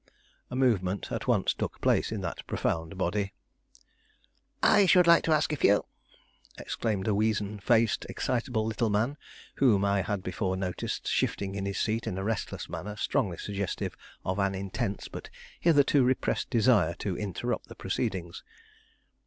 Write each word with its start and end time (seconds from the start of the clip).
A 0.49 0.55
movement 0.55 1.11
at 1.11 1.27
once 1.27 1.53
took 1.53 1.79
place 1.79 2.11
in 2.11 2.21
that 2.21 2.41
profound 2.47 2.97
body. 2.97 3.33
"I 4.63 4.87
should 4.87 5.05
like 5.05 5.23
to 5.25 5.31
ask 5.31 5.53
a 5.53 5.55
few," 5.55 5.85
exclaimed 6.57 7.07
a 7.07 7.13
weazen 7.13 7.59
faced, 7.61 8.05
excitable 8.09 8.65
little 8.65 8.89
man 8.89 9.15
whom 9.57 9.85
I 9.85 10.01
had 10.01 10.23
before 10.23 10.57
noticed 10.57 11.07
shifting 11.07 11.53
in 11.53 11.67
his 11.67 11.77
seat 11.77 12.07
in 12.07 12.17
a 12.17 12.23
restless 12.23 12.67
manner 12.67 12.95
strongly 12.95 13.37
suggestive 13.37 13.95
of 14.25 14.39
an 14.39 14.55
intense 14.55 15.07
but 15.07 15.29
hitherto 15.59 16.03
repressed 16.03 16.49
desire 16.49 16.95
to 16.95 17.15
interrupt 17.15 17.67
the 17.67 17.75
proceedings. 17.75 18.41